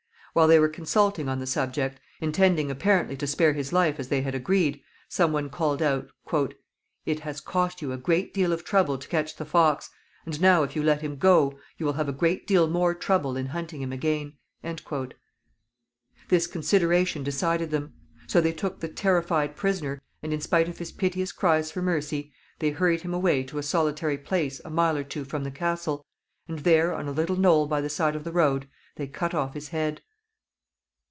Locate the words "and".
10.25-10.39, 20.23-20.31, 26.47-26.59